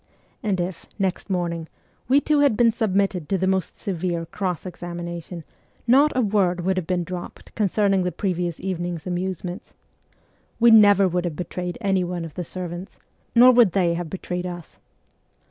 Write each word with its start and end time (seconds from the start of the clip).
And 0.41 0.59
if, 0.59 0.87
next 0.97 1.29
morning, 1.29 1.67
we 2.07 2.19
two 2.19 2.39
had 2.39 2.57
been 2.57 2.71
submitted 2.71 3.29
to 3.29 3.37
the 3.37 3.45
most 3.45 3.77
severe 3.77 4.25
cross 4.25 4.65
examination, 4.65 5.43
not 5.85 6.11
a 6.17 6.21
word 6.23 6.61
would 6.61 6.75
have 6.77 6.87
been 6.87 7.03
dropped 7.03 7.53
concerning 7.53 8.01
the 8.01 8.11
previous 8.11 8.59
evening's 8.59 9.05
amusements. 9.05 9.75
We 10.59 10.71
never 10.71 11.07
would 11.07 11.25
have 11.25 11.35
betrayed 11.35 11.77
any 11.81 12.03
one 12.03 12.25
of 12.25 12.33
the 12.33 12.43
servants, 12.43 12.97
nor 13.35 13.51
would 13.51 13.73
they 13.73 13.93
have 13.93 14.09
betrayed 14.09 14.47
us. 14.47 14.79